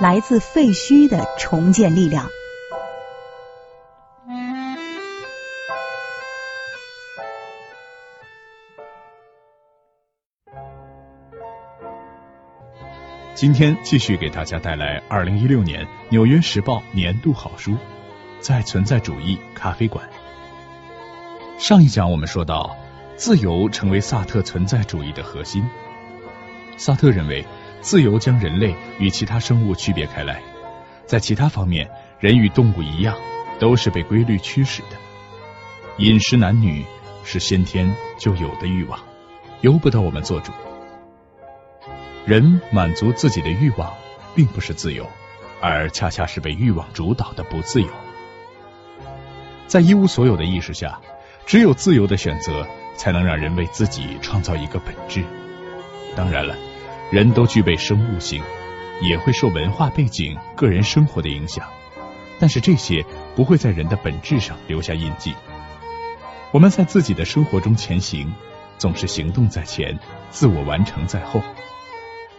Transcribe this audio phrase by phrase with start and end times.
[0.00, 2.26] 来自废墟的重建力量。
[13.34, 17.76] 今天继续给大家带来二零一六年《纽约时报》年度好书，
[18.40, 20.08] 在存在主义咖啡馆。
[21.58, 22.74] 上一讲我们说到，
[23.16, 25.62] 自由成为萨特存在主义的核心。
[26.78, 27.44] 萨特认为，
[27.80, 30.42] 自由将人类与其他生物区别开来，
[31.06, 33.16] 在其他方面，人与动物一样，
[33.58, 34.96] 都是被规律驱使的。
[35.98, 36.84] 饮食男女
[37.24, 38.98] 是先天就有的欲望，
[39.62, 40.52] 由不得我们做主。
[42.26, 43.92] 人满足自己的欲望，
[44.34, 45.08] 并不是自由，
[45.60, 47.88] 而恰恰是被欲望主导的不自由。
[49.66, 51.00] 在一无所有的意识下，
[51.46, 55.24] 只有自由的选择，才能让人为自己创造一个本质。
[56.14, 56.54] 当然了，
[57.10, 58.42] 人都具备生物性，
[59.00, 61.66] 也会受文化背景、个人生活的影响，
[62.38, 63.04] 但是这些
[63.34, 65.34] 不会在人的本质上留下印记。
[66.52, 68.32] 我们在自己的生活中前行，
[68.78, 69.98] 总是行动在前，
[70.30, 71.42] 自我完成在后。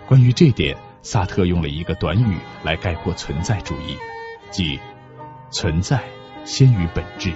[0.08, 3.98] 关于这点，萨特用了一个短语来概括存在主义，
[4.52, 4.80] 即
[5.52, 6.02] “存在
[6.46, 7.34] 先于本质”。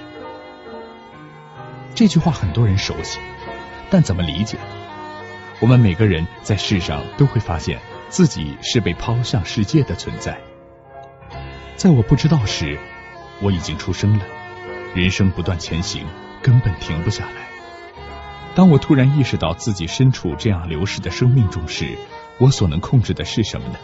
[1.95, 3.19] 这句话很多人熟悉，
[3.89, 4.57] 但怎么理解？
[5.59, 10.37] 我们每个人在世上都会发现自己是被抛向世界的存在。
[11.75, 12.77] 在我不知道时，
[13.41, 14.25] 我已经出生了。
[14.93, 16.05] 人生不断前行，
[16.41, 17.47] 根本停不下来。
[18.55, 21.97] 当我突然意识到自己身处这样流逝的生命中时，
[22.37, 23.75] 我所能控制的是什么呢？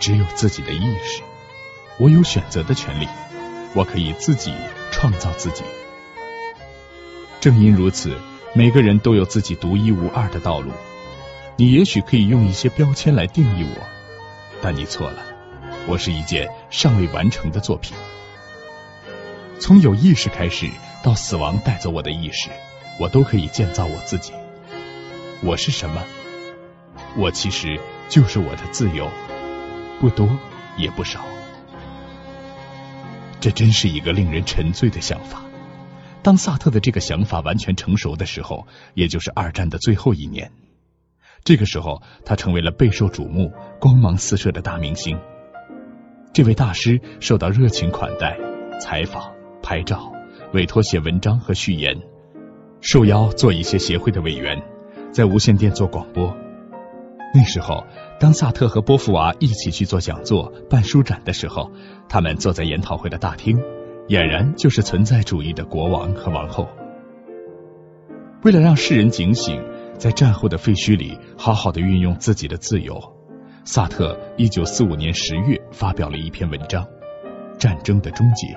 [0.00, 1.22] 只有自己的意识。
[1.98, 3.06] 我有选择的权利，
[3.74, 4.52] 我可以自己
[4.90, 5.62] 创造自己。
[7.40, 8.16] 正因如此，
[8.54, 10.70] 每个人都有自己独一无二的道路。
[11.56, 13.82] 你也许可以用一些标签来定义我，
[14.60, 15.22] 但你错了。
[15.86, 17.96] 我是一件尚未完成的作品。
[19.58, 20.68] 从有意识开始，
[21.02, 22.50] 到死亡带走我的意识，
[23.00, 24.32] 我都可以建造我自己。
[25.42, 26.02] 我是什么？
[27.16, 29.08] 我其实就是我的自由，
[29.98, 30.28] 不多
[30.76, 31.24] 也不少。
[33.40, 35.42] 这真是一个令人沉醉的想法。
[36.22, 40.50] 当萨特的这个想法完全成熟的时候，也就是二战的最后一年。
[41.44, 45.18] 这个时候，他成为了备受瞩目、光芒四射的大明星。
[46.32, 48.38] 这位大师受到热情款待、
[48.80, 49.32] 采访、
[49.62, 50.12] 拍照、
[50.52, 52.00] 委托写文章和序言，
[52.80, 54.62] 受邀做一些协会的委员，
[55.10, 56.34] 在无线电做广播。
[57.34, 57.84] 那时候，
[58.20, 61.72] 当萨特和波伏娃一起去做讲座、办书展的时候，
[62.08, 63.60] 他们坐在研讨会的大厅，
[64.08, 66.68] 俨然就是存在主义的国王和王后。
[68.42, 69.62] 为了让世人警醒，
[69.98, 73.00] 在战后的废墟里好好的运用自己的自由，
[73.64, 76.84] 萨特一九四五年十月发表了一篇文章
[77.58, 78.48] 《战争的终结》。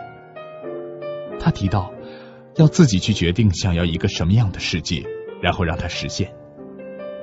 [1.39, 1.91] 他提到，
[2.55, 5.03] 要自己去决定想要一个什么样的世界，
[5.41, 6.33] 然后让它实现。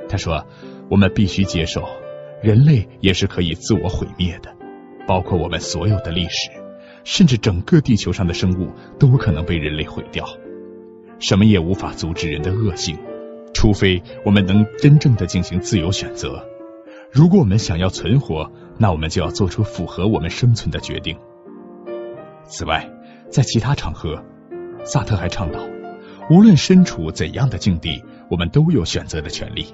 [0.09, 0.47] 他说。
[0.91, 1.89] 我们必须接受，
[2.43, 4.55] 人类也是可以自我毁灭的，
[5.07, 6.51] 包括我们所有的历史，
[7.05, 10.27] 甚至整个地球上的生物都可能被人类毁掉。
[11.19, 12.99] 什么也无法阻止人的恶性，
[13.55, 16.45] 除非我们能真正的进行自由选择。
[17.11, 21.17] 如果我们想要存活，那我们就要做出符合我们生存的决定。
[22.45, 22.91] 此外，
[23.31, 24.25] 在其他场合，
[24.83, 25.61] 萨特还倡导，
[26.31, 29.67] 无论身处怎样的境地，我们都有选择的权利。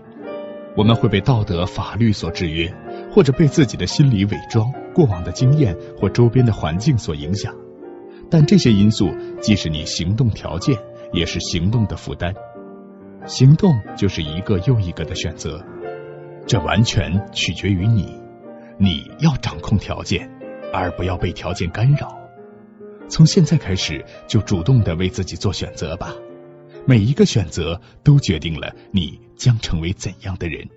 [0.76, 2.72] 我们会被道德、法律所制约，
[3.18, 7.52] 或者被自己的心理伪装、过往的经验或周边的环境所影响。
[8.30, 10.78] 但这些因素既是你行动条件，
[11.12, 12.32] 也是行动的负担。
[13.26, 15.60] 行动就是一个又一个的选择，
[16.46, 18.16] 这完全取决于你。
[18.78, 20.30] 你要掌控条件，
[20.72, 22.16] 而不要被条件干扰。
[23.08, 26.14] 从现在开始，就主动的为自己做选择吧。
[26.86, 30.68] 每一个选择都决定了你将成为怎样的人。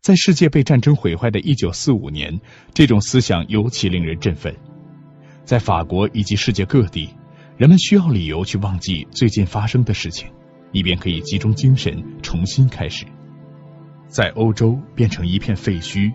[0.00, 2.40] 在世界被战争毁坏的一九四五年，
[2.72, 4.56] 这种思想尤其令人振奋。
[5.44, 7.14] 在法国以及世界各地，
[7.56, 10.30] 人们需要理由去忘记最近发生的事情，
[10.72, 13.04] 以便可以集中精神重新开始。
[14.06, 16.12] 在欧洲变成一片废墟，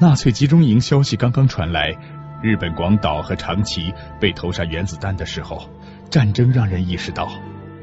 [0.00, 1.90] 纳粹集中营消息刚刚传来，
[2.42, 5.68] 日本广岛和长崎被投下原子弹的时候，
[6.08, 7.28] 战争让人意识到。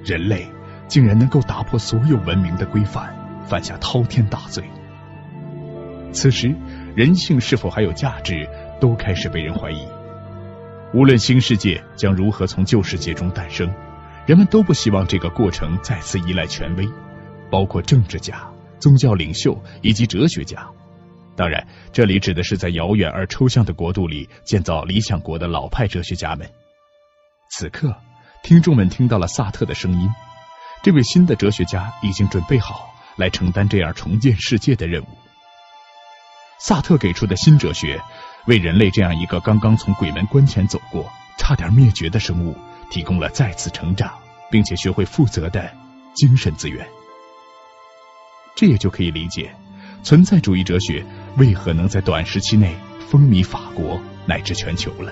[0.03, 0.47] 人类
[0.87, 3.13] 竟然能够打破所有文明的规范，
[3.45, 4.63] 犯下滔天大罪。
[6.11, 6.53] 此时，
[6.95, 8.47] 人性是否还有价值，
[8.79, 9.87] 都开始被人怀疑。
[10.93, 13.73] 无论新世界将如何从旧世界中诞生，
[14.25, 16.87] 人们都不希望这个过程再次依赖权威，
[17.49, 18.45] 包括政治家、
[18.77, 20.67] 宗教领袖以及哲学家。
[21.37, 26.45] 当然，这里指的是在遥远而抽象的国度里建造理想国的老派哲学家们。
[27.49, 27.95] 此刻，
[28.43, 30.09] 听众们听到了萨特的声音，
[30.83, 35.07] 这位新的哲学家已经准备好来承担这样重建世界的任务。
[36.63, 37.99] 萨特给出的新哲学，
[38.45, 42.55] 为人类这样一个刚刚从鬼门关前走过、差点灭绝的生物，
[42.91, 44.13] 提供了再次成长
[44.51, 45.71] 并且学会负责的
[46.13, 46.87] 精神资源。
[48.53, 49.51] 这也就可以理解，
[50.03, 51.03] 存在主义哲学
[51.37, 52.75] 为何能在短时期内
[53.09, 55.11] 风靡法国乃至全球了。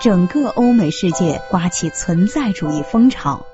[0.00, 3.46] 整个欧美世界刮起存在主义风潮。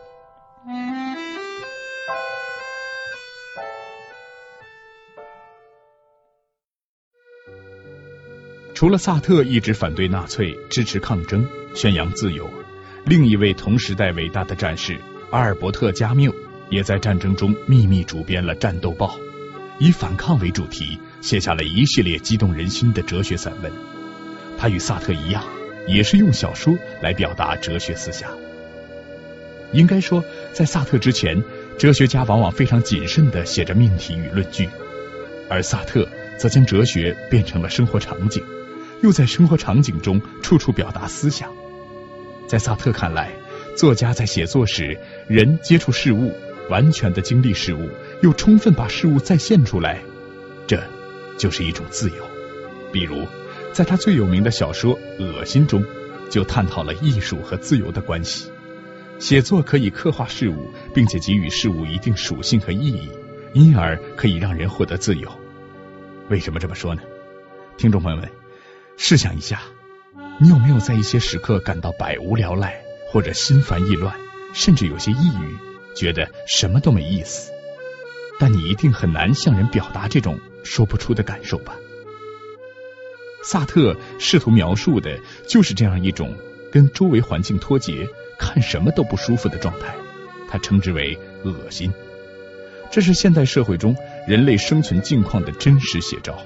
[8.75, 11.45] 除了萨特一直反对纳粹、支持抗争、
[11.75, 12.49] 宣扬自由，
[13.05, 14.97] 另一位同时代伟大的战士
[15.33, 16.33] 阿尔伯特·加缪
[16.71, 19.09] 也在战争中秘密主编了《战斗报》，
[19.81, 23.73] 以反抗为主题，写下了一系列激动人心的哲学散文。
[24.57, 25.43] 他与萨特一样。
[25.87, 28.31] 也是用小说来表达哲学思想。
[29.73, 31.43] 应该说，在萨特之前，
[31.77, 34.69] 哲学家往往非常谨慎的写着命题与论据，
[35.49, 38.43] 而萨特则将哲学变成了生活场景，
[39.03, 41.51] 又在生活场景中处处表达思想。
[42.47, 43.33] 在萨特看来，
[43.77, 44.97] 作家在写作时，
[45.27, 46.33] 人接触事物，
[46.71, 47.91] 完全的经历事物，
[48.23, 50.01] 又充分把事物再现出来，
[50.69, 50.81] 这
[51.37, 52.17] 就是一种自由。
[52.93, 53.27] 比如。
[53.77, 55.85] 在他最有名的小说《恶心》中，
[56.31, 58.51] 就探讨了艺术和自由的关系。
[59.19, 63.11] 写作可以刻画事物，并且给予事物一定属性和意义，
[63.53, 65.31] 因而可以让人获得自由。
[66.31, 67.03] 为什么这么说呢？
[67.77, 68.27] 听众朋友们，
[68.97, 69.61] 试想一下，
[70.41, 72.81] 你有没有在一些时刻感到百无聊赖，
[73.13, 74.17] 或者心烦意乱，
[74.55, 77.53] 甚至有些抑郁，觉得什么都没意思？
[78.41, 81.77] 但你一定很难向人表达这种说不出的感受吧？
[83.49, 85.17] 萨特试图描述的
[85.47, 86.35] 就是这样一种
[86.73, 88.05] 跟周围环境脱节、
[88.37, 89.95] 看什么都不舒服的状态，
[90.51, 91.17] 他称之为
[91.47, 91.93] “恶心”。
[92.91, 93.95] 这是现代社会中
[94.27, 96.37] 人类生存境况的真实写照。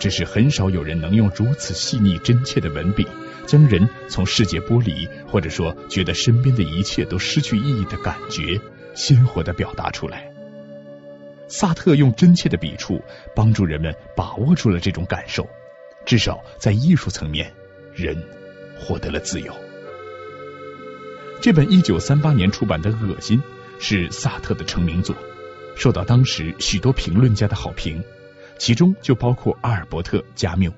[0.00, 3.06] 只是很少有人能用如此细腻真切的文笔，
[3.46, 8.60] 将人从世界剥离，或者说觉得身边的一切都失去意义的感觉，
[8.96, 10.28] 鲜活的表达出来。
[11.46, 13.00] 萨特用真切的笔触，
[13.32, 15.48] 帮助人们把握住了这种感受。
[16.06, 17.52] 至少在艺术层面，
[17.92, 18.16] 人
[18.78, 19.52] 获得了自由。
[21.42, 23.38] 这本一九三八年出版的《恶心》
[23.80, 25.14] 是萨特的成名作，
[25.74, 28.02] 受到当时许多评论家的好评，
[28.56, 30.72] 其中就包括阿尔伯特·加缪。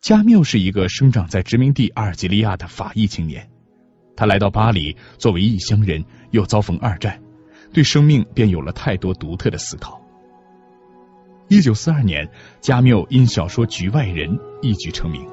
[0.00, 3.50] 加缪是一个生长在殖民地阿尔及利亚的法裔青年，
[4.14, 7.20] 他来到巴黎作为异乡人，又遭逢二战，
[7.72, 10.00] 对生命便有了太多独特的思考。
[11.48, 12.28] 一九四二年，
[12.60, 15.24] 加缪因小说《局外人》一举成名。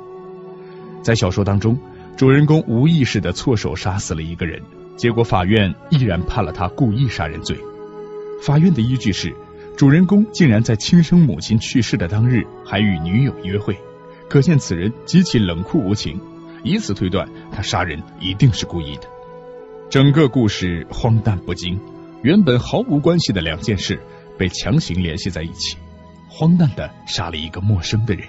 [1.01, 1.75] 在小说当中，
[2.15, 4.61] 主人公无意识的错手杀死了一个人，
[4.95, 7.57] 结果法院依然判了他故意杀人罪。
[8.43, 9.33] 法院的依据是，
[9.75, 13.75] 主人公竟然在亲生母亲去世的当日还与女友约会，
[14.29, 16.19] 可见此人极其冷酷无情。
[16.63, 19.07] 以此推断，他杀人一定是故意的。
[19.89, 21.79] 整个故事荒诞不经，
[22.21, 23.99] 原本毫无关系的两件事
[24.37, 25.75] 被强行联系在一起。
[26.35, 28.27] 荒诞的杀了一个陌生的人，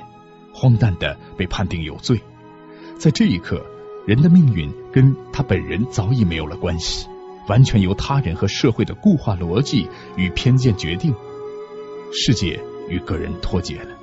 [0.53, 2.21] 荒诞的被判定有罪。
[2.99, 3.65] 在这一刻，
[4.07, 7.09] 人的命运跟他本人早已没有了关系，
[7.49, 11.15] 完全由他人和社会的固化逻辑与偏见决定。
[12.13, 13.97] 世界与个人脱节了，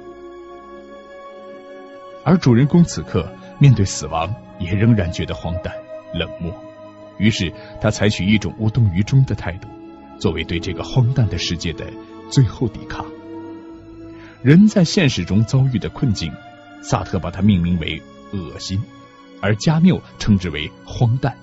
[2.26, 5.72] 而主人公此刻面对死亡，也仍然觉得荒诞、
[6.12, 6.52] 冷漠。
[7.20, 9.68] 于是他采取一种无动于衷的态度，
[10.18, 11.86] 作为对这个荒诞的世界的
[12.32, 13.06] 最后抵抗。
[14.44, 16.34] 人在现实中遭遇的困境，
[16.82, 18.82] 萨特把它命名为恶心，
[19.40, 21.38] 而加缪称之为荒诞。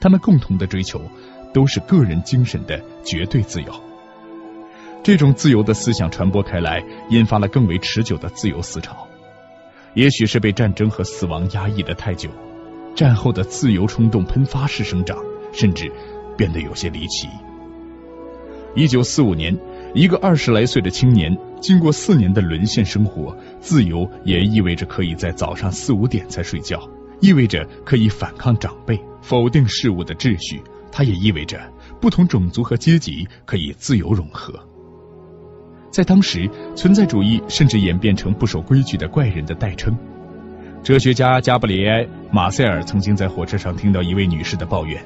[0.00, 1.00] 他们共同的追求
[1.54, 3.72] 都是个人精神的绝对自由。
[5.04, 9.06] 这种自由的思想传播开来，引发了更为持久的自由思潮。
[9.94, 12.28] 也许是被战争和死亡压抑的太久，
[12.96, 15.16] 战后的自由冲动喷发式生长，
[15.52, 15.92] 甚至
[16.36, 17.28] 变得有些离奇。
[18.74, 19.56] 一九四五年。
[19.94, 26.88] 一个二十来岁的青年，经过四年的沦陷生活，自由也意味着可以在早上四五点才睡觉，
[27.20, 30.62] 意味着可以反抗长辈，否定事物的秩序。
[30.92, 31.60] 它也意味着
[32.00, 34.54] 不同种族和阶级可以自由融合。
[35.90, 39.96] 在当时，存在主义甚至演变成不守规矩的怪人的代称。
[40.82, 45.02] 哲学家加布里埃马塞尔曾经在火车上听到一位女士的抱怨：“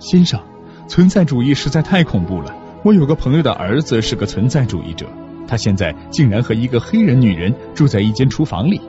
[0.00, 0.40] 先生，
[0.88, 2.54] 存在主义实在太恐怖了。
[2.82, 5.06] 我有个朋友的儿子是个存在主义者，
[5.48, 8.80] 他现在竟然和一个黑人女人住在一间厨房里。”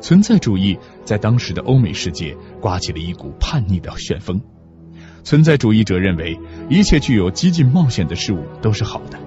[0.00, 4.40] 存在主义在当时的欧美世界刮起了一股叛逆的旋风。
[5.24, 6.38] 存在主义者认为，
[6.70, 9.18] 一切具有激进冒险的事物都是好的，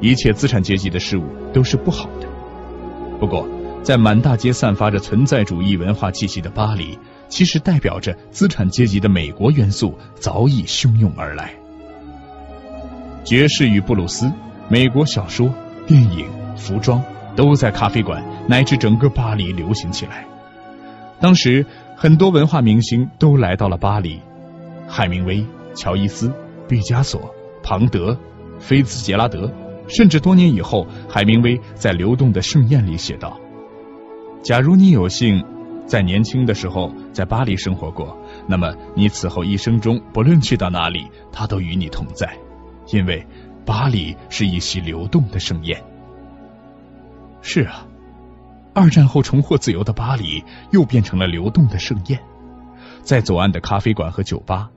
[0.00, 2.26] 一切资产阶级的事物都是不好的。
[3.20, 3.46] 不过，
[3.82, 6.98] 在满大街散发着存在主义文化气息的巴黎，
[7.28, 11.54] 其实代表着资产阶级的美国元素早已汹涌而来。
[13.24, 14.32] 爵士与布鲁斯、
[14.68, 15.52] 美国小说、
[15.86, 17.02] 电影、服装
[17.36, 20.26] 都在咖啡馆乃至整个巴黎流行起来。
[21.20, 21.64] 当时，
[21.96, 24.20] 很多文化明星都来到了巴黎。
[24.88, 25.44] 海明威、
[25.74, 26.32] 乔伊斯、
[26.68, 28.18] 毕加索、庞德、
[28.58, 29.50] 菲茨杰拉德，
[29.88, 33.38] 甚至多年以后，海明威在《流动的盛宴》里写道
[34.42, 35.42] ：“假如你有幸
[35.86, 38.16] 在年轻的时候在巴黎生活过，
[38.46, 42.36] 那么你此后一生中不论去到哪里，他都与你同在，
[42.92, 43.26] 因为
[43.64, 45.82] 巴黎是一席流动的盛宴。”
[47.42, 47.86] 是啊，
[48.74, 50.42] 二战后重获自由的巴黎
[50.72, 52.18] 又变成了流动的盛宴，
[53.02, 54.70] 在左岸的咖啡馆和酒吧。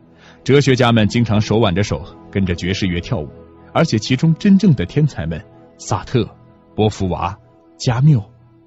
[0.44, 3.30] 哲学家们经常手挽着手跟着爵士乐跳舞，
[3.74, 5.44] 而且其中真正的天才们——
[5.78, 6.30] 萨特、
[6.76, 7.38] 波伏娃、
[7.78, 8.24] 加缪、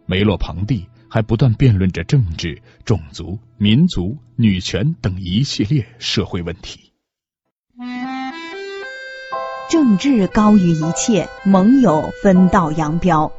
[0.07, 6.90] 梅洛庞蒂，还不断辩论着政治、种族、民族、女权等一系列社会问题。
[9.71, 13.31] 政治高于一切，盟友分道扬镳。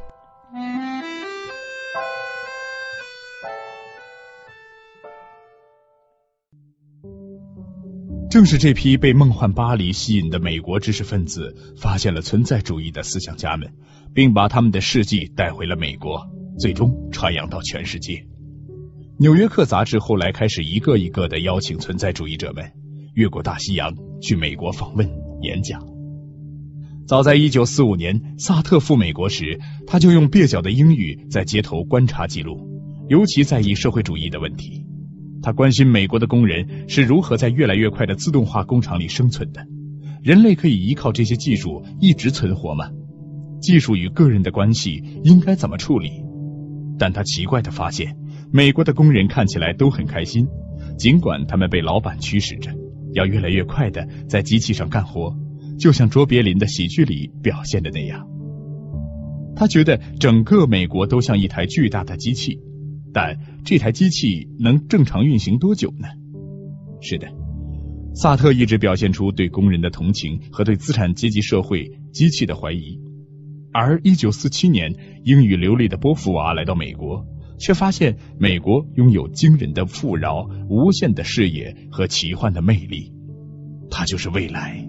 [8.30, 13.70] 正是这批被梦幻巴黎吸引的美国知识分子，发现了存在主义的思想家们，
[14.14, 16.26] 并把他们的事迹带回了美国，
[16.58, 18.14] 最终传扬到全世界。
[19.18, 22.72] 《纽约客》杂志后来开始一个一个的邀请存在主义者们
[23.12, 25.06] 越过大西洋去美国访问
[25.42, 25.91] 演讲。
[27.06, 32.68] 早在1945年，萨特赴美国时，他就用蹩脚的英语在街头观察记录，
[33.08, 34.86] 尤其在意社会主义的问题。
[35.42, 39.66] 他关心美国的工人是如何在越来越快的自动化工厂里生存的。
[40.22, 42.88] 人类可以依靠这些技术一直存活吗？
[43.60, 46.22] 技术与个人的关系应该怎么处理？
[46.98, 48.16] 但他奇怪的发现，
[48.52, 50.46] 美国的工人看起来都很开心，
[50.96, 52.70] 尽管他们被老板驱使着
[53.12, 55.36] 要越来越快的在机器上干活，
[55.78, 58.28] 就像卓别林的喜剧里表现的那样。
[59.54, 62.60] 他觉得整个美国都像一台巨大的机器。
[63.14, 66.08] 但这台机器能正常运行多久呢？
[67.02, 67.28] 是的，
[68.14, 72.98] 萨特一直表现出对工人的同情和对资产阶级社会机器的怀疑。
[73.70, 77.26] 而一九四七年，英语流利的波伏娃来到美国，
[77.58, 83.12] 却发现美国拥有惊人的富饶、无限的视野和奇幻的魅力。
[83.90, 84.88] 它就是未来。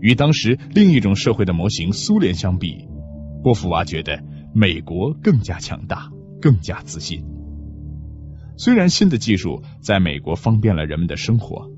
[0.00, 2.86] 与当时另一种社会的模型苏联相比，
[3.42, 4.22] 波伏娃觉得
[4.54, 7.24] 美国更加强大，更加自信。
[8.56, 11.70] 虽然新的技术在美国方便了人们的生活，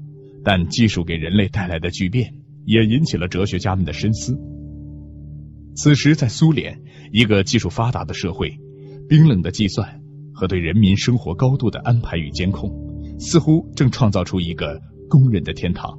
[0.43, 2.35] 但技术给人类带来的巨变
[2.65, 4.39] 也引起了哲学家们的深思。
[5.75, 6.81] 此时，在苏联，
[7.13, 8.59] 一个技术发达的社会，
[9.09, 10.01] 冰冷的计算
[10.33, 12.71] 和对人民生活高度的安排与监控，
[13.19, 15.99] 似乎正创造出一个工人的天堂。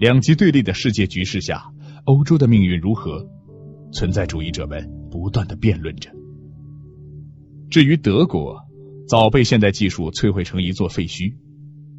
[0.00, 1.62] 两极对立的世界局势下，
[2.06, 3.28] 欧洲的命运如何？
[3.92, 6.10] 存在主义者们不断的辩论着。
[7.68, 8.62] 至于德国，
[9.06, 11.34] 早被现代技术摧毁成一座废墟。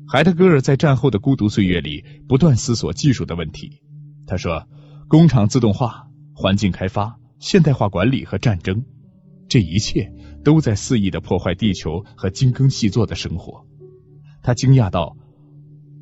[0.07, 3.83] 海德格尔在战后的孤独岁月里不断思索技术的问题。
[4.25, 4.67] 他说
[5.07, 8.83] ：“工厂自动化、环境开发、现代化管理和战争，
[9.47, 10.11] 这一切
[10.43, 13.67] 都在肆意的破坏地球和精耕细作的生活。”
[14.41, 15.17] 他惊讶道：“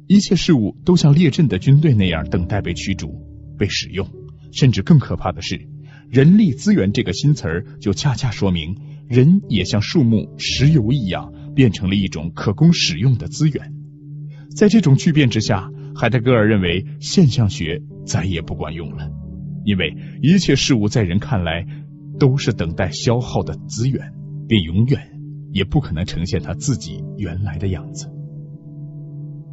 [0.10, 3.22] 一切事物都像列阵的军队那样等待被驱逐、
[3.60, 4.10] 被使用，
[4.52, 5.70] 甚至更可怕的是，
[6.10, 8.76] 人力资源这个新词儿就恰恰说明。”
[9.08, 13.76] 人也像树木、石油一样，变成了一种可供使用的资源。
[14.56, 19.12] 在这种巨变之下，海德格尔认为现象学再也不管用了，
[19.64, 21.68] 因为一切事物在人看来
[22.20, 24.12] 都是等待消耗的资源，
[24.48, 25.20] 便永远
[25.52, 28.12] 也不可能呈现他自己原来的样子。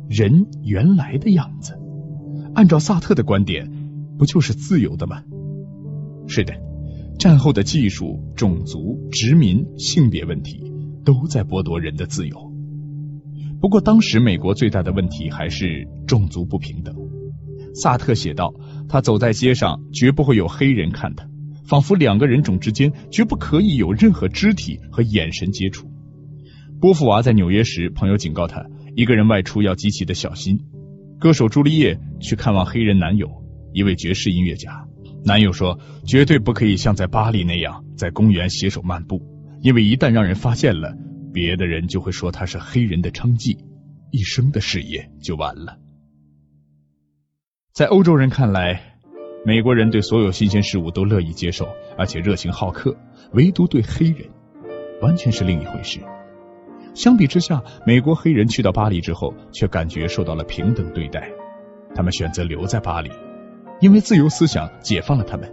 [0.08, 1.78] 人原来的样子，
[2.54, 3.70] 按照萨特的观点，
[4.18, 5.22] 不就是自由的吗？
[6.26, 6.54] 是的。
[7.18, 10.70] 战后的技术、种族、殖民、性别问题
[11.02, 12.52] 都在剥夺人的自由。
[13.58, 16.94] 不过，当时美国最大的问题还是种族不平等。
[17.75, 18.54] 萨特写道
[18.86, 21.26] ：“他走在街上，绝不会有黑人看他，
[21.64, 25.90] 仿佛两个人种之间绝不可以有任何肢体和眼神接触。
[26.80, 28.66] 波伏娃在纽约时，朋友警告他，
[28.97, 30.59] 一个人外出要极其的小心。
[31.21, 33.31] 歌手朱丽叶去看望黑人男友，
[33.75, 34.88] 一位爵士音乐家。
[35.23, 39.21] 男友说，绝对不可以像在巴黎那样在公园携手漫步，
[39.61, 40.97] 因为一旦让人发现了，
[41.31, 43.59] 别的人就会说他是黑人的娼妓，
[44.12, 45.79] 一生的事业就完了。
[47.75, 48.97] 在欧洲人看来，
[49.45, 52.97] 美国人对所有新鲜事物都乐意接受，而且热情好客，
[53.35, 54.26] 唯独对黑人，
[55.03, 56.00] 完全是另一回事。
[56.97, 61.31] 相比之下，美国黑人去到巴黎之后，却感觉受到了平等对待。
[61.95, 63.11] 他们选择留在巴黎，
[63.81, 65.47] 因为自由思想解放了他们。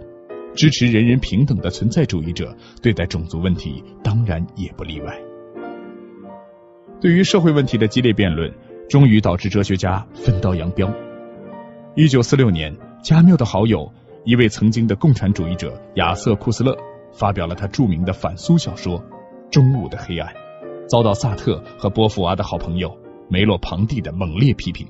[0.54, 5.20] 支持人人平等的存在主义者对待种族问题当然也不例外。
[6.98, 8.50] 对于社会问题的激烈辩论，
[8.88, 10.90] 终于导致哲学家分道扬镳。
[11.94, 13.92] 一九四六年，加缪的好友，
[14.24, 16.74] 一位曾经的共产主义者亚瑟·库斯勒，
[17.12, 18.98] 发表了他著名的反苏小说
[19.50, 20.32] 《中午的黑暗》。
[20.88, 22.96] 遭到萨特和波伏娃的好朋友
[23.28, 24.86] 梅洛庞蒂的猛烈批评，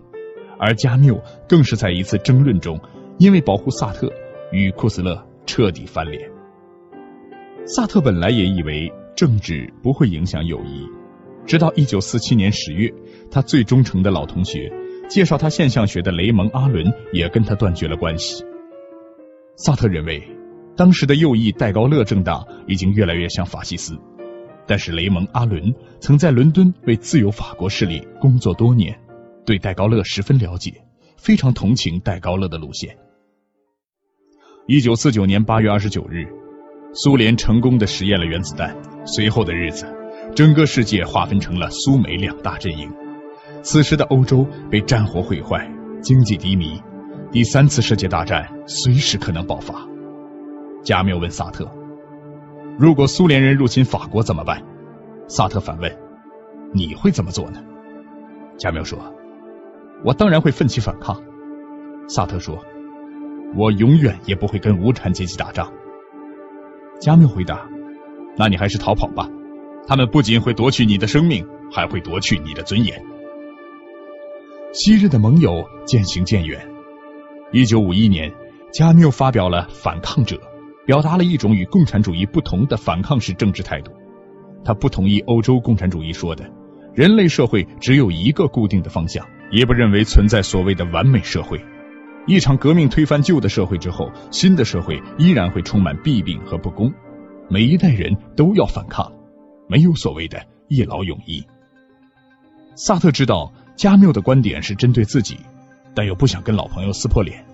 [0.59, 2.81] 而加缪更是在一次争论中，
[3.19, 4.13] 因为保护萨特，
[4.51, 6.29] 与库斯勒彻底翻脸。
[7.65, 10.87] 萨特本来也以为政治不会影响友谊，
[11.47, 12.93] 直到一九四七年十月，
[13.31, 14.71] 他最忠诚的老同学
[15.09, 18.45] 介绍他现象学的雷蒙·阿伦也跟他断绝了关系。
[19.57, 20.23] 萨特认为，
[20.77, 23.97] 当时的右翼戴高乐政党已经越来越像法西斯。
[24.67, 28.99] 但是雷蒙·阿伦曾在伦敦为自由法国势力工作多年，
[29.45, 30.85] 对戴高乐十分了解，
[31.17, 32.97] 非常同情戴高乐的路线。
[34.67, 36.27] 一九四九年八月二十九日，
[36.95, 38.75] 苏联成功的实验了原子弹。
[39.07, 39.87] 随后的日子，
[40.35, 42.91] 整个世界划分成了苏美两大阵营。
[43.63, 46.81] 此时的欧洲被战火毁坏，经济低迷，
[47.31, 49.87] 第三次世界大战随时可能爆发。
[50.83, 51.71] 加缪问萨特。
[52.79, 54.63] 如果苏联人入侵法国怎么办？
[55.29, 55.97] 萨特反问
[56.75, 57.63] ：“你会怎么做呢？”
[58.59, 58.99] 加缪说
[60.05, 61.23] ：“我当然会奋起反抗。”
[62.09, 62.59] 萨特说
[63.57, 65.73] ：“我永远也不会跟无产阶级打仗。”
[67.01, 67.67] 加缪回答
[68.37, 69.29] ：“那你还是逃跑吧，
[69.87, 73.01] 他们不仅会夺取你的生命，还会夺去你的尊严。”
[74.75, 76.61] 昔日的盟友渐行渐远。
[77.53, 78.33] 一九五一年，
[78.73, 80.37] 加缪发表了《反抗者》。
[80.87, 83.93] 表达了一种与共产主义不同的反抗式政治态度。
[84.65, 86.51] 他不同意欧洲共产主义说的
[86.95, 91.61] “人类社会只有一个固定的方向”，也不认为存在所谓的完美社会。
[92.27, 96.93] 一场革命推翻旧的社会之后，新的社会依然会充满弊病和不公。
[97.51, 99.13] 每一代人都要反抗，
[99.69, 101.45] 没有所谓的一劳永逸。
[102.75, 105.37] 萨特知道加缪的观点是针对自己，
[105.95, 107.45] 但又不想跟老朋友撕破脸，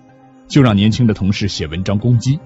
[0.47, 2.39] 就让年轻的同事写文章攻击。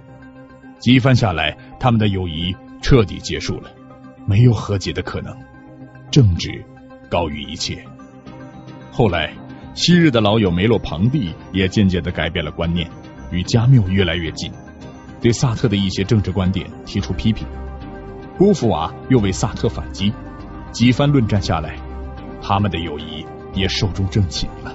[0.85, 3.71] 几番下来，他们的友谊彻底结束了，
[4.27, 5.35] 没有和解的可能。
[6.11, 6.63] 政治
[7.09, 7.83] 高于一切。
[8.91, 9.33] 后来，
[9.73, 12.87] 昔日的老友梅洛庞蒂也渐渐的改变了观念，
[13.31, 14.51] 与加缪越来越近，
[15.19, 17.47] 对萨特的一些政治观点提出批评。
[18.37, 20.13] 波伏娃又为萨特反击，
[20.71, 21.75] 几番论战下来，
[22.43, 24.71] 他们的友谊也寿终正寝了。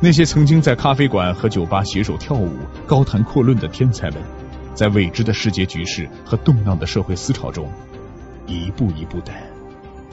[0.00, 4.16] 那些曾经在咖啡馆和酒吧携手跳舞、高谈阔论的天才们。
[4.78, 7.68] 在未知的世界局势和动荡的社会思潮中，
[8.46, 9.32] 一步一步的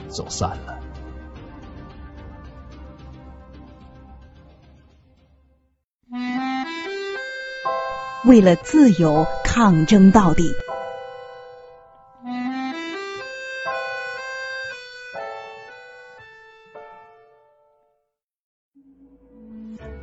[0.08, 0.80] 走散了。
[8.24, 10.50] 为了自由，抗争到底。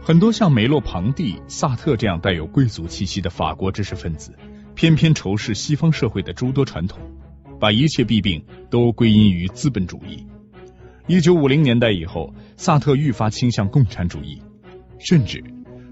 [0.05, 4.33] 很多像梅洛庞蒂、萨特这样带有贵族气息的法国知识分子，
[4.83, 6.99] 偏偏仇视西方社会的诸多传统，
[7.57, 10.27] 把一切弊病都归因于资本主义。
[11.07, 14.41] 一九五零年代以后，萨特愈发倾向共产主义，
[14.99, 15.41] 甚至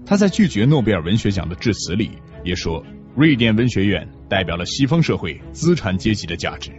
[0.04, 2.10] 他在拒绝诺贝尔文学奖的致辞里
[2.44, 2.84] 也说，
[3.16, 6.70] 瑞典文学院代表了西方社会资产阶级的价值。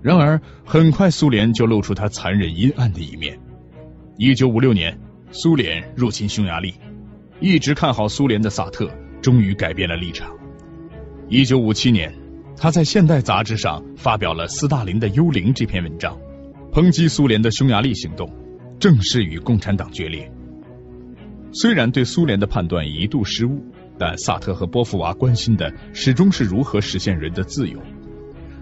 [0.00, 3.36] 然而，很快苏联就露出他残忍阴暗的一面。
[4.16, 4.96] 一九五六年。
[5.32, 6.74] 苏联入侵匈牙利，
[7.40, 8.88] 一直看好苏联的萨特
[9.20, 10.39] 终于改变了立场。
[11.32, 12.12] 一九五七年，
[12.56, 16.18] 他在《现代》杂志上发表了《斯大林的幽灵》这篇文章，
[16.72, 18.28] 抨击苏联的匈牙利行动，
[18.80, 20.28] 正式与共产党决裂。
[21.52, 23.64] 虽然对苏联的判断一度失误，
[23.96, 27.78] 但萨特和波伏娃关心的始终是如何实现人的自由。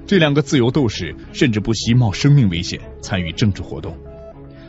[0.07, 3.97] 这两个自由斗士甚至不惜冒生命危险参与政治活动。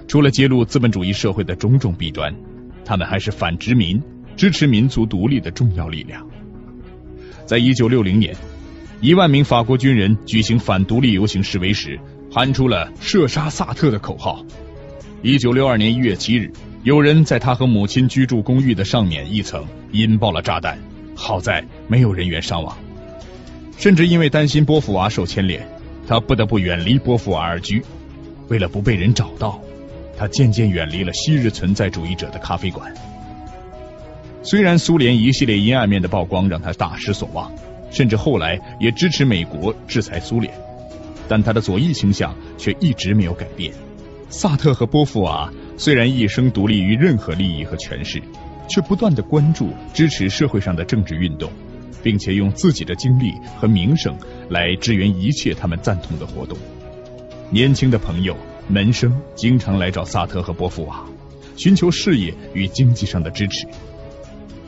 [0.08, 2.34] 除了揭露资本主义社会的种种弊端，
[2.86, 4.02] 他们还是反殖民、
[4.38, 6.26] 支持民族独立的重要力量。
[7.50, 8.36] 在一九六零年，
[9.02, 12.00] 一万名法国军人举行反独立游行示威时，
[12.32, 14.46] 喊出了射杀萨特的口号。
[15.24, 16.52] 一九六二年一月七日，
[16.84, 20.78] 有人在他和母亲居住公寓的上面一层引爆了炸弹，
[21.16, 22.78] 好在没有人员伤亡。
[23.80, 25.68] 甚至因为担心波伏娃受牵连，
[26.08, 27.84] 他不得不远离波伏娃而居。
[28.48, 29.60] 为了不被人找到，
[30.16, 32.94] 他渐渐远离了昔日存在主义者的咖啡馆。
[34.42, 37.52] 虽然苏联一系列阴暗面的曝光让他大失所望，
[37.92, 40.54] 甚至后来也支持美国制裁苏联，
[41.28, 43.74] 但他的左翼倾向却一直没有改变。
[44.30, 48.22] 萨特和波伏娃虽然一生独立于任何利益和权势，
[48.70, 51.52] 却不断的关注支持社会上的政治运动，
[52.02, 54.16] 并且用自己的精力和名声
[54.50, 56.58] 来支援一切他们赞同的活动。
[57.50, 61.04] 年轻的朋友、门生经常来找萨特和波伏娃，
[61.58, 63.68] 寻求事业与经济上的支持。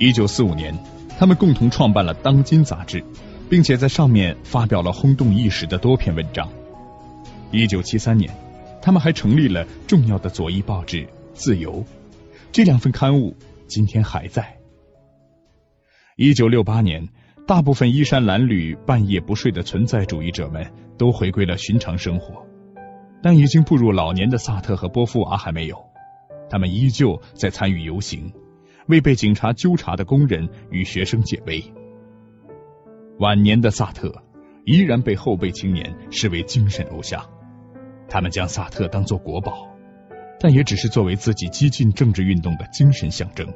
[0.01, 0.75] 一九四五年，
[1.19, 3.03] 他们共同创办了《当今》杂志，
[3.47, 6.49] 并且在上面发表了轰动一时的多篇文章。
[7.51, 8.35] 一九七三年，
[8.81, 11.03] 他们还成立了重要的左翼报纸
[11.35, 11.73] 《自由》，
[12.51, 13.35] 这两份刊物
[13.67, 14.57] 今天还在。
[16.15, 17.07] 一九六八年，
[17.45, 20.65] 大部分衣衫褴褛、半夜不睡的存在主义者们
[20.97, 22.43] 都回归了寻常生活，
[23.21, 25.77] 但已经步入老年的萨特和波伏娃还没有，
[26.49, 28.33] 他们依旧在参与游行。
[28.87, 31.63] 为被警察纠察的工人与学生解围。
[33.19, 34.23] 晚年的萨特
[34.65, 37.23] 依然被后辈青年视为精神偶像，
[38.07, 39.67] 他们将萨特当作国宝，
[40.39, 43.47] 但也只是作为自己激进政治运动的精神象征。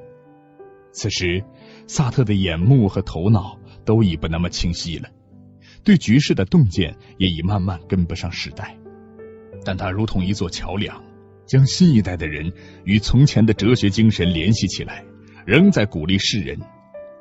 [0.91, 1.43] 此时，
[1.87, 5.09] 萨特的眼目和头脑都已不那么清晰了，
[5.83, 8.77] 对局势的洞见也已慢慢跟不上时代，
[9.65, 11.03] 但他如同一座桥梁，
[11.45, 12.53] 将新一代的人
[12.85, 15.03] 与从前的哲学精神联系起来。
[15.45, 16.59] 仍在鼓励世人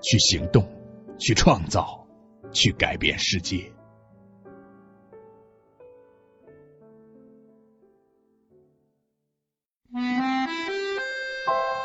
[0.01, 0.67] 去行动、
[1.19, 2.07] 去创造、
[2.53, 3.71] 去改变世界。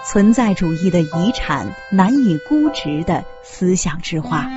[0.10, 4.50] 存在主义的遗产，难以估值的思想之花。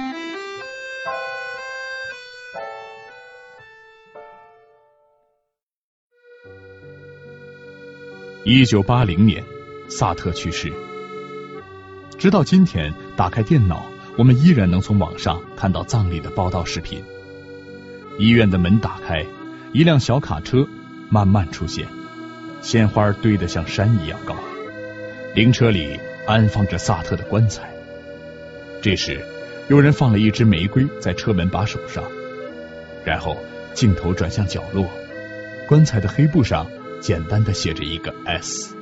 [8.44, 9.44] 一九八零年，
[9.90, 10.91] 萨特去世。
[12.22, 13.84] 直到今天，打开电脑，
[14.16, 17.02] 我们依然能从网上看到葬礼的报道视频。
[18.16, 19.26] 医院的门打开，
[19.72, 20.64] 一辆小卡车
[21.08, 21.84] 慢慢出现，
[22.60, 24.36] 鲜花堆得像山一样高。
[25.34, 27.68] 灵车里安放着萨特的棺材。
[28.80, 29.20] 这时，
[29.68, 32.04] 有人放了一支玫瑰在车门把手上，
[33.04, 33.36] 然后
[33.74, 34.86] 镜头转向角落，
[35.66, 36.68] 棺材的黑布上
[37.00, 38.76] 简单的写着一个 S。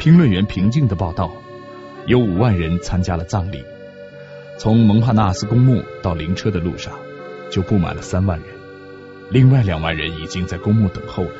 [0.00, 1.32] 评论员平静的报道。
[2.06, 3.64] 有五万人参加了葬礼，
[4.58, 6.92] 从蒙帕纳斯公墓到灵车的路上
[7.50, 8.48] 就布满了三万人，
[9.30, 11.32] 另外两万人已经在公墓等候了。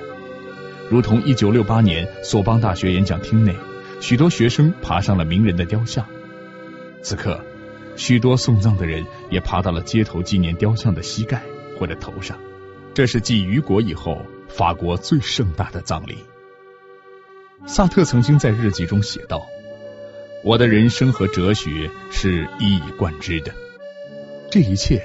[0.88, 3.54] 如同一九六八年索邦大学演讲厅内，
[4.00, 6.04] 许多学生爬上了名人的雕像。
[7.02, 7.40] 此刻，
[7.96, 11.42] 许多送葬的人也爬到了街头纪念雕像的膝盖
[11.78, 12.38] 或者头上。
[12.92, 16.18] 这是继雨果以后法国最盛大的葬礼。
[17.66, 19.46] 萨特曾经在日记中写道。
[20.42, 23.52] 我的人生和哲学是一以贯之的，
[24.50, 25.02] 这一切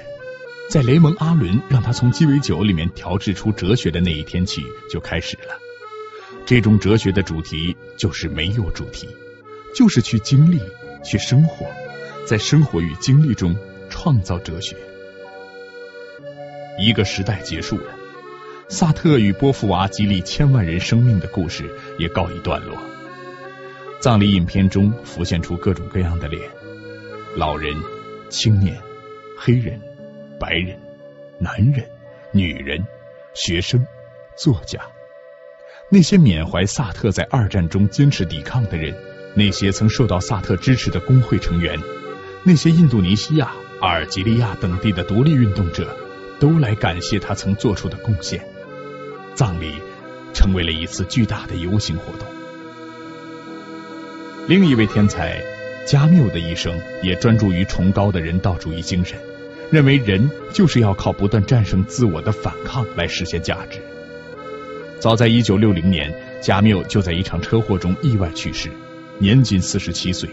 [0.70, 5.58] 在雷蒙·阿伦让他从鸡尾酒里面调制出哲学的那一天起就开始了。
[6.46, 9.08] 这种哲学的主题就是没有主题，
[9.74, 10.58] 就是去经历、
[11.04, 11.66] 去生活，
[12.26, 13.54] 在生活与经历中
[13.90, 14.74] 创造哲学。
[16.78, 17.92] 一个时代结束了，
[18.68, 22.78] 萨特与波伏娃激励千万人生命的故事也告一段落。
[23.98, 26.42] 葬礼影片中浮现出各种各样的脸：
[27.34, 27.74] 老人、
[28.28, 28.76] 青年、
[29.36, 29.80] 黑人、
[30.38, 30.78] 白人、
[31.38, 31.84] 男人、
[32.30, 32.86] 女人、
[33.34, 33.84] 学生、
[34.36, 34.80] 作家。
[35.88, 38.94] 那些缅怀萨特在二战中坚持抵抗的人，
[39.34, 41.80] 那些曾受到萨特支持的工会成员，
[42.44, 45.96] 那些印度尼西亚、阿尔及利亚等地的独立运动者，
[46.38, 48.44] 都来感谢他曾做出的贡献。
[49.34, 49.72] 葬礼
[50.34, 52.26] 成为了一次巨大的游行活动。
[54.48, 55.42] 另一位天才
[55.84, 59.18] 加缪的一生也专注于崇高的人道主义精神，
[59.72, 63.80] 认为人就是要靠不断战胜自我的反抗来实现价值。
[65.00, 68.70] 早在一九六零年，加缪就在一场车祸中意外去世，
[69.18, 70.30] 年仅四十七岁。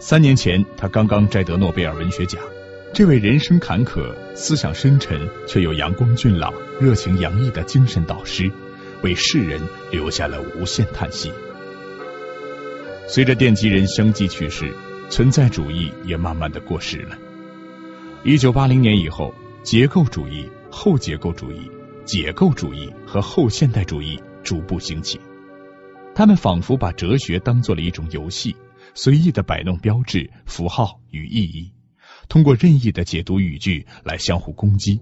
[0.00, 2.42] 三年前，他刚刚摘得诺贝尔文学奖。
[2.92, 8.50] 这位人生坎坷、思想深沉却又阳光俊朗、热情洋溢的精神导师，
[9.02, 9.60] 为世人
[9.92, 11.30] 留下了无限叹息。
[13.10, 14.70] 随着奠基人相继去世，
[15.08, 17.16] 存在主义也慢慢的过时了。
[18.22, 21.70] 一九八零年以后，结构主义、后结构主义、
[22.04, 25.18] 解构主义和后现代主义逐步兴起。
[26.14, 28.54] 他们仿佛把哲学当做了一种游戏，
[28.92, 31.72] 随意的摆弄标志、符号与意义，
[32.28, 35.00] 通过任意的解读语句来相互攻击。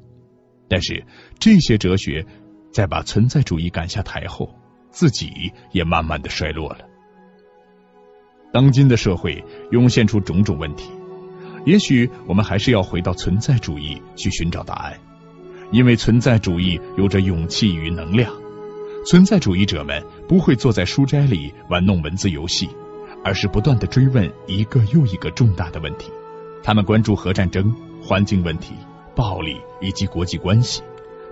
[0.68, 1.04] 但是
[1.40, 2.24] 这些哲学
[2.70, 4.54] 在把存在主义赶下台后，
[4.92, 6.86] 自己也慢慢的衰落了。
[8.56, 10.90] 当今的社会涌现出种种问题，
[11.66, 14.98] 也许我们还是要回到存在主义去寻找答案，
[15.72, 18.32] 因为存在主义有着勇气与能量。
[19.04, 22.66] 存在主义者们不会坐在书斋里玩弄文字游戏，
[23.22, 26.10] 而是不断的追问一个又一个重大的问题。
[26.62, 27.70] 他们关注核战争、
[28.02, 28.72] 环境问题。
[29.14, 30.80] 暴力以及国际关系，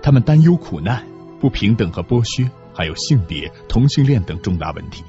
[0.03, 1.03] 他们担忧苦难、
[1.41, 5.03] 不平等和剥削，还有性别、同性恋等重大问题。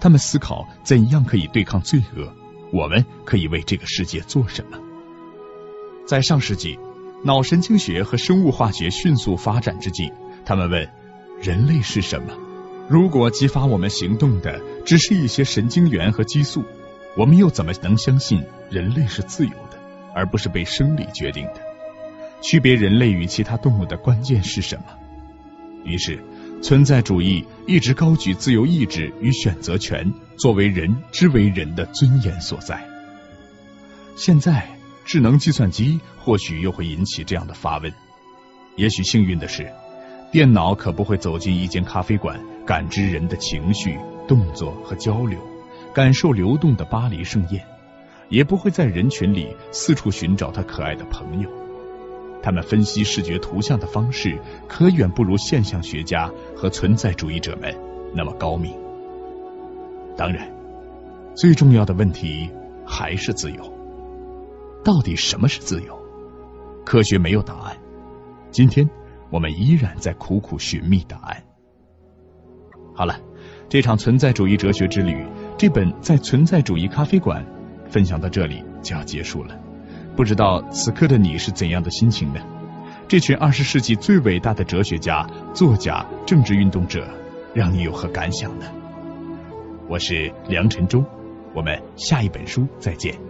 [0.00, 2.32] 他们思考怎样可以对抗罪恶，
[2.72, 4.78] 我们可以为这个世界做什么。
[6.06, 6.78] 在上世纪，
[7.22, 10.10] 脑神经学和生物化学迅速发展之际，
[10.44, 10.88] 他们问：
[11.40, 12.32] 人类是什么？
[12.88, 16.64] 如果激发我们行动的只是一些神经元和激素，
[17.16, 19.78] 我们又怎么能相信人类是自由的，
[20.14, 21.60] 而不是被生理决定的？
[22.42, 24.84] 区别人类与其他动物的关键是什么？
[25.84, 26.18] 于是，
[26.62, 32.86] 存在主义一直高举自由意志与选择权作为人之为人的尊严所在。
[34.14, 34.68] 现在，
[35.04, 37.90] 智能计算机或许又会引起这样的发问。
[38.76, 39.72] 也许幸运的是，
[40.30, 45.40] 电脑可不会走进一间咖啡馆，感知人的情绪、动作和交流，
[45.94, 47.64] 感受流动的巴黎盛宴，
[48.28, 51.50] 也不会在人群里四处寻找他可爱的朋友。
[52.42, 57.74] 他们分析视觉图像的方式，可远不如现象学家和存在主义者们
[58.14, 58.74] 那么高明。
[60.16, 60.50] 当然，
[61.34, 62.50] 最重要的问题
[62.84, 63.72] 还是自由。
[64.82, 65.98] 到底什么是自由？
[66.84, 67.76] 科学没有答案。
[68.50, 68.88] 今天
[69.30, 71.42] 我们依然在苦苦寻觅答案。
[72.94, 73.20] 好了，
[73.68, 75.24] 这场存在主义哲学之旅，
[75.56, 77.44] 这本在存在主义咖啡馆
[77.86, 79.56] 分享到这里就要结束了。
[80.16, 82.40] 不知道此刻的你是怎样的心情呢？
[83.08, 87.08] 这群二十世纪最伟大的哲学家、作家、政治运动者，
[87.54, 88.66] 让你有何感想呢？
[89.88, 91.04] 我是梁晨忠，
[91.54, 93.29] 我们下一本书再见。